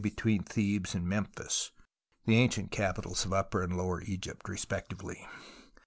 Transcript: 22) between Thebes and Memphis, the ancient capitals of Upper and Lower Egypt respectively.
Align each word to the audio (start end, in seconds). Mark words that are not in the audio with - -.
22) 0.03 0.09
between 0.15 0.41
Thebes 0.41 0.95
and 0.95 1.05
Memphis, 1.07 1.69
the 2.25 2.35
ancient 2.35 2.71
capitals 2.71 3.23
of 3.23 3.33
Upper 3.33 3.61
and 3.61 3.77
Lower 3.77 4.01
Egypt 4.01 4.49
respectively. 4.49 5.27